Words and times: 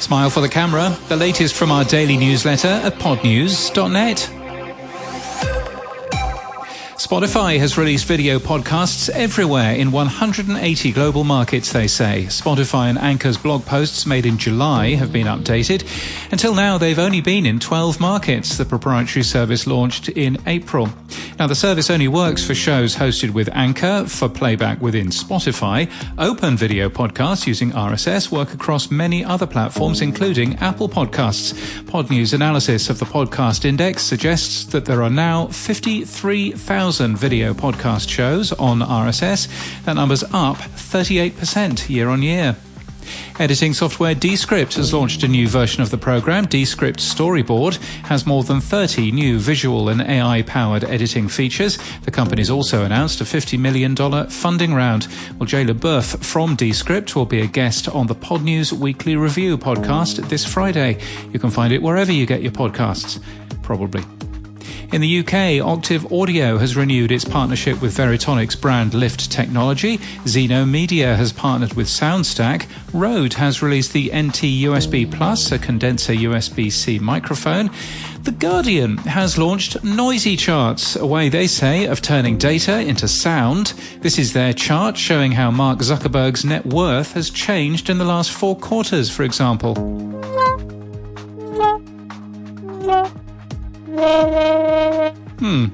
Smile 0.00 0.30
for 0.30 0.40
the 0.40 0.48
camera, 0.48 0.96
the 1.08 1.16
latest 1.16 1.54
from 1.54 1.70
our 1.70 1.84
daily 1.84 2.16
newsletter 2.16 2.68
at 2.68 2.94
podnews.net. 2.94 4.37
Spotify 7.08 7.58
has 7.58 7.78
released 7.78 8.04
video 8.04 8.38
podcasts 8.38 9.08
everywhere 9.08 9.72
in 9.72 9.90
180 9.90 10.92
global 10.92 11.24
markets, 11.24 11.72
they 11.72 11.86
say. 11.86 12.26
Spotify 12.28 12.90
and 12.90 12.98
Anchor's 12.98 13.38
blog 13.38 13.64
posts 13.64 14.04
made 14.04 14.26
in 14.26 14.36
July 14.36 14.90
have 14.90 15.10
been 15.10 15.26
updated. 15.26 15.88
Until 16.30 16.54
now, 16.54 16.76
they've 16.76 16.98
only 16.98 17.22
been 17.22 17.46
in 17.46 17.60
12 17.60 17.98
markets. 17.98 18.58
The 18.58 18.66
proprietary 18.66 19.22
service 19.22 19.66
launched 19.66 20.10
in 20.10 20.36
April. 20.46 20.90
Now, 21.38 21.46
the 21.46 21.54
service 21.54 21.88
only 21.88 22.08
works 22.08 22.46
for 22.46 22.54
shows 22.54 22.94
hosted 22.96 23.30
with 23.30 23.48
Anchor 23.54 24.04
for 24.06 24.28
playback 24.28 24.82
within 24.82 25.06
Spotify. 25.06 25.90
Open 26.18 26.58
video 26.58 26.90
podcasts 26.90 27.46
using 27.46 27.70
RSS 27.70 28.30
work 28.30 28.52
across 28.52 28.90
many 28.90 29.24
other 29.24 29.46
platforms, 29.46 30.02
including 30.02 30.56
Apple 30.56 30.90
Podcasts. 30.90 31.54
Podnews 31.84 32.34
analysis 32.34 32.90
of 32.90 32.98
the 32.98 33.06
podcast 33.06 33.64
index 33.64 34.02
suggests 34.02 34.64
that 34.66 34.84
there 34.84 35.02
are 35.02 35.08
now 35.08 35.46
53,000 35.46 36.97
video 37.06 37.54
podcast 37.54 38.08
shows 38.08 38.52
on 38.52 38.80
RSS. 38.80 39.48
That 39.84 39.94
number's 39.94 40.24
up 40.24 40.56
38% 40.56 41.88
year 41.88 42.08
on 42.08 42.22
year. 42.22 42.56
Editing 43.38 43.72
software 43.72 44.14
Descript 44.14 44.74
has 44.74 44.92
launched 44.92 45.22
a 45.22 45.28
new 45.28 45.48
version 45.48 45.82
of 45.82 45.90
the 45.90 45.98
program. 45.98 46.46
Descript 46.46 46.98
Storyboard 46.98 47.76
has 48.04 48.26
more 48.26 48.42
than 48.42 48.60
30 48.60 49.12
new 49.12 49.38
visual 49.38 49.88
and 49.88 50.02
AI 50.02 50.42
powered 50.42 50.84
editing 50.84 51.28
features. 51.28 51.78
The 52.02 52.10
company's 52.10 52.50
also 52.50 52.84
announced 52.84 53.20
a 53.20 53.24
$50 53.24 53.58
million 53.58 53.96
funding 54.28 54.74
round. 54.74 55.08
Well, 55.38 55.46
Jay 55.46 55.64
LeBoeuf 55.64 56.24
from 56.24 56.56
Descript 56.56 57.14
will 57.14 57.26
be 57.26 57.40
a 57.40 57.46
guest 57.46 57.88
on 57.88 58.06
the 58.06 58.14
Podnews 58.14 58.72
Weekly 58.72 59.16
Review 59.16 59.56
podcast 59.56 60.28
this 60.28 60.44
Friday. 60.44 60.98
You 61.32 61.38
can 61.38 61.50
find 61.50 61.72
it 61.72 61.82
wherever 61.82 62.12
you 62.12 62.26
get 62.26 62.42
your 62.42 62.52
podcasts, 62.52 63.22
probably. 63.62 64.27
In 64.90 65.02
the 65.02 65.18
UK, 65.18 65.62
Octave 65.62 66.10
Audio 66.10 66.56
has 66.56 66.74
renewed 66.74 67.12
its 67.12 67.24
partnership 67.24 67.82
with 67.82 67.94
Veritonic's 67.94 68.56
brand 68.56 68.94
Lift 68.94 69.30
Technology. 69.30 70.00
Zeno 70.26 70.64
Media 70.64 71.14
has 71.14 71.30
partnered 71.30 71.74
with 71.74 71.88
SoundStack. 71.88 72.66
Rode 72.94 73.34
has 73.34 73.60
released 73.60 73.92
the 73.92 74.06
NT 74.06 74.64
USB 74.64 75.10
Plus, 75.10 75.52
a 75.52 75.58
condenser 75.58 76.14
USB 76.14 76.72
C 76.72 76.98
microphone. 76.98 77.70
The 78.22 78.32
Guardian 78.32 78.96
has 78.98 79.36
launched 79.36 79.84
Noisy 79.84 80.36
Charts, 80.36 80.96
a 80.96 81.06
way 81.06 81.28
they 81.28 81.48
say 81.48 81.84
of 81.84 82.00
turning 82.00 82.38
data 82.38 82.80
into 82.80 83.08
sound. 83.08 83.74
This 84.00 84.18
is 84.18 84.32
their 84.32 84.54
chart 84.54 84.96
showing 84.96 85.32
how 85.32 85.50
Mark 85.50 85.80
Zuckerberg's 85.80 86.46
net 86.46 86.64
worth 86.64 87.12
has 87.12 87.28
changed 87.28 87.90
in 87.90 87.98
the 87.98 88.06
last 88.06 88.32
four 88.32 88.56
quarters, 88.56 89.10
for 89.10 89.22
example. 89.22 89.74
Hmm. 95.38 95.66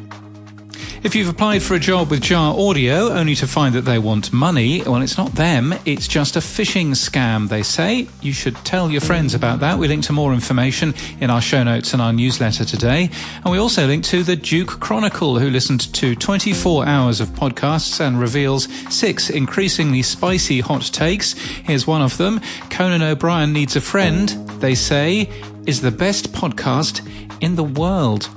If 1.04 1.14
you've 1.14 1.28
applied 1.28 1.62
for 1.62 1.74
a 1.74 1.78
job 1.78 2.10
with 2.10 2.22
Jar 2.22 2.58
Audio 2.58 3.10
only 3.10 3.34
to 3.34 3.46
find 3.46 3.74
that 3.74 3.82
they 3.82 3.98
want 3.98 4.32
money, 4.32 4.80
well, 4.82 5.02
it's 5.02 5.18
not 5.18 5.32
them, 5.32 5.74
it's 5.84 6.08
just 6.08 6.34
a 6.34 6.38
phishing 6.38 6.92
scam, 6.92 7.50
they 7.50 7.62
say. 7.62 8.08
You 8.22 8.32
should 8.32 8.56
tell 8.64 8.90
your 8.90 9.02
friends 9.02 9.34
about 9.34 9.60
that. 9.60 9.78
We 9.78 9.86
link 9.86 10.04
to 10.04 10.14
more 10.14 10.32
information 10.32 10.94
in 11.20 11.28
our 11.28 11.42
show 11.42 11.62
notes 11.62 11.92
and 11.92 12.00
our 12.00 12.14
newsletter 12.14 12.64
today. 12.64 13.10
And 13.44 13.52
we 13.52 13.58
also 13.58 13.86
link 13.86 14.04
to 14.04 14.22
the 14.22 14.34
Duke 14.34 14.80
Chronicle, 14.80 15.38
who 15.38 15.50
listened 15.50 15.92
to 15.92 16.14
24 16.14 16.86
hours 16.86 17.20
of 17.20 17.28
podcasts 17.28 18.00
and 18.00 18.18
reveals 18.18 18.66
six 18.88 19.28
increasingly 19.28 20.00
spicy 20.00 20.60
hot 20.60 20.84
takes. 20.84 21.34
Here's 21.34 21.86
one 21.86 22.00
of 22.00 22.16
them 22.16 22.40
Conan 22.70 23.02
O'Brien 23.02 23.52
Needs 23.52 23.76
a 23.76 23.82
Friend, 23.82 24.30
they 24.58 24.74
say, 24.74 25.28
is 25.66 25.80
the 25.80 25.90
best 25.90 26.32
podcast 26.32 27.00
in 27.40 27.56
the 27.56 27.64
world. 27.64 28.28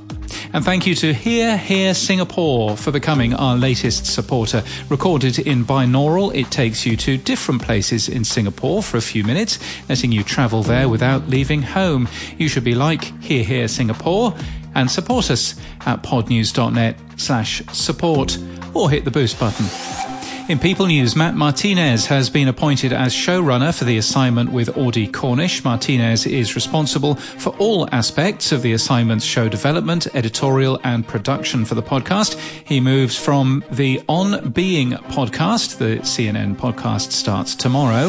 And 0.53 0.63
thank 0.63 0.87
you 0.87 0.95
to 0.95 1.13
Hear 1.13 1.57
Hear 1.57 1.93
Singapore 1.93 2.77
for 2.77 2.91
becoming 2.91 3.33
our 3.33 3.57
latest 3.57 4.05
supporter. 4.05 4.63
Recorded 4.89 5.39
in 5.39 5.65
binaural, 5.65 6.33
it 6.33 6.49
takes 6.51 6.85
you 6.85 6.95
to 6.97 7.17
different 7.17 7.61
places 7.61 8.07
in 8.07 8.23
Singapore 8.23 8.81
for 8.81 8.97
a 8.97 9.01
few 9.01 9.23
minutes, 9.23 9.59
letting 9.89 10.11
you 10.11 10.23
travel 10.23 10.63
there 10.63 10.89
without 10.89 11.27
leaving 11.27 11.61
home. 11.61 12.07
You 12.37 12.47
should 12.47 12.63
be 12.63 12.75
like 12.75 13.03
Hear 13.21 13.43
Hear 13.43 13.67
Singapore 13.67 14.33
and 14.75 14.89
support 14.89 15.29
us 15.31 15.55
at 15.85 16.03
podnews.net 16.03 16.97
slash 17.17 17.61
support 17.71 18.37
or 18.73 18.89
hit 18.89 19.05
the 19.05 19.11
boost 19.11 19.39
button. 19.39 20.06
In 20.49 20.59
People 20.59 20.85
News, 20.85 21.13
Matt 21.13 21.35
Martinez 21.35 22.05
has 22.05 22.29
been 22.29 22.47
appointed 22.47 22.93
as 22.93 23.13
showrunner 23.13 23.77
for 23.77 23.83
the 23.83 23.97
assignment 23.97 24.49
with 24.49 24.77
Audie 24.77 25.05
Cornish. 25.05 25.65
Martinez 25.65 26.25
is 26.25 26.55
responsible 26.55 27.15
for 27.15 27.49
all 27.57 27.93
aspects 27.93 28.53
of 28.53 28.61
the 28.61 28.71
assignment's 28.71 29.25
show 29.25 29.49
development, 29.49 30.07
editorial, 30.15 30.79
and 30.85 31.05
production 31.05 31.65
for 31.65 31.75
the 31.75 31.83
podcast. 31.83 32.39
He 32.65 32.79
moves 32.79 33.17
from 33.17 33.61
the 33.69 34.01
On 34.07 34.49
Being 34.51 34.91
podcast, 34.91 35.79
the 35.79 35.97
CNN 35.97 36.55
podcast 36.55 37.11
starts 37.11 37.53
tomorrow. 37.53 38.07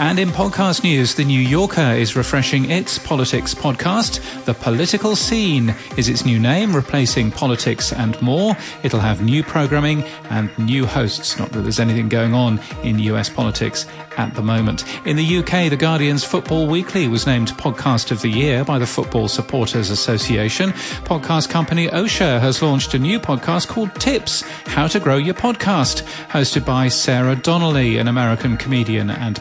And 0.00 0.18
in 0.18 0.30
podcast 0.30 0.82
news, 0.82 1.16
The 1.16 1.26
New 1.26 1.38
Yorker 1.38 1.92
is 1.92 2.16
refreshing 2.16 2.70
its 2.70 2.98
politics 2.98 3.54
podcast. 3.54 4.44
The 4.46 4.54
Political 4.54 5.14
Scene 5.14 5.74
is 5.98 6.08
its 6.08 6.24
new 6.24 6.38
name, 6.38 6.74
replacing 6.74 7.30
politics 7.32 7.92
and 7.92 8.20
more. 8.22 8.56
It'll 8.82 9.00
have 9.00 9.20
new 9.20 9.42
programming 9.42 10.02
and 10.30 10.48
new 10.58 10.86
hosts. 10.86 11.38
Not 11.38 11.52
that 11.52 11.60
there's 11.60 11.78
anything 11.78 12.08
going 12.08 12.32
on 12.32 12.60
in 12.82 12.98
US 12.98 13.28
politics 13.28 13.84
at 14.16 14.34
the 14.34 14.42
moment. 14.42 14.84
In 15.06 15.16
the 15.16 15.38
UK, 15.38 15.68
The 15.68 15.76
Guardian's 15.76 16.24
Football 16.24 16.66
Weekly 16.66 17.06
was 17.06 17.26
named 17.26 17.48
Podcast 17.52 18.10
of 18.10 18.22
the 18.22 18.30
Year 18.30 18.64
by 18.64 18.78
the 18.78 18.86
Football 18.86 19.28
Supporters 19.28 19.90
Association. 19.90 20.70
Podcast 21.04 21.50
company 21.50 21.88
Ausha 21.88 22.40
has 22.40 22.62
launched 22.62 22.94
a 22.94 22.98
new 22.98 23.20
podcast 23.20 23.68
called 23.68 23.94
Tips 23.96 24.42
How 24.66 24.86
to 24.86 24.98
Grow 24.98 25.18
Your 25.18 25.34
Podcast, 25.34 26.04
hosted 26.28 26.64
by 26.64 26.88
Sarah 26.88 27.36
Donnelly, 27.36 27.98
an 27.98 28.08
American 28.08 28.56
comedian 28.56 29.10
and 29.10 29.36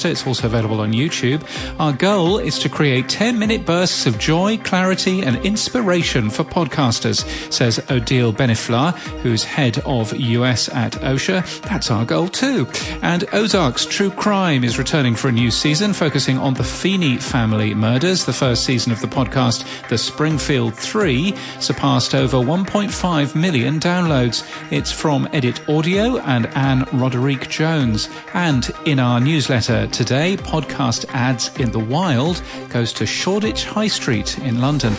podcaster. 0.00 0.10
It's 0.10 0.26
also 0.26 0.46
available 0.46 0.80
on 0.80 0.92
YouTube. 0.92 1.44
Our 1.78 1.92
goal 1.92 2.38
is 2.38 2.58
to 2.60 2.68
create 2.68 3.08
10 3.08 3.38
minute 3.38 3.64
bursts 3.66 4.06
of 4.06 4.18
joy, 4.18 4.58
clarity, 4.58 5.22
and 5.22 5.36
inspiration 5.44 6.30
for 6.30 6.44
podcasters, 6.44 7.24
says 7.52 7.78
Odile 7.90 8.32
Benifla, 8.32 8.96
who's 9.22 9.44
head 9.44 9.78
of 9.84 10.16
US 10.18 10.68
at 10.70 10.92
Ausha. 10.92 11.42
That's 11.62 11.90
our 11.90 12.04
goal 12.04 12.28
too. 12.28 12.66
And 13.02 13.24
Ozark's 13.32 13.86
True 13.86 14.10
Crime 14.10 14.64
is 14.64 14.78
returning 14.78 15.14
for 15.14 15.28
a 15.28 15.32
new 15.32 15.50
season, 15.50 15.92
focusing 15.92 16.38
on 16.38 16.54
the 16.54 16.64
Feeney 16.64 17.16
family 17.16 17.74
murders. 17.74 18.24
The 18.24 18.32
first 18.32 18.64
season 18.64 18.92
of 18.92 19.00
the 19.00 19.06
podcast, 19.06 19.64
The 19.88 19.98
Springfield 19.98 20.74
Three, 20.74 21.34
surpassed 21.58 22.14
over 22.14 22.36
1.5 22.38 23.34
million 23.34 23.78
downloads. 23.80 24.46
It's 24.70 24.92
from 24.92 25.28
Edit 25.32 25.68
Audio 25.68 26.18
and 26.18 26.46
Anne 26.48 26.86
Roderique-Jones. 26.92 28.08
And 28.34 28.70
in 28.84 28.98
our 28.98 29.20
newsletter 29.20 29.79
today, 29.86 30.36
podcast 30.36 31.04
ads 31.10 31.54
in 31.58 31.70
the 31.70 31.78
wild 31.78 32.42
goes 32.68 32.92
to 32.94 33.06
Shoreditch 33.06 33.64
High 33.64 33.88
Street 33.88 34.38
in 34.38 34.60
London. 34.60 34.94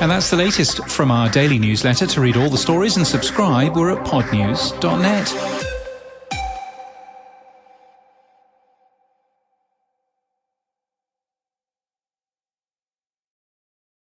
And 0.00 0.10
that's 0.10 0.30
the 0.30 0.36
latest 0.36 0.88
from 0.88 1.10
our 1.10 1.28
daily 1.28 1.58
newsletter. 1.58 2.06
To 2.06 2.20
read 2.20 2.36
all 2.36 2.50
the 2.50 2.58
stories 2.58 2.96
and 2.96 3.06
subscribe, 3.06 3.76
we're 3.76 3.90
at 3.90 4.06
podnews.net. 4.06 5.69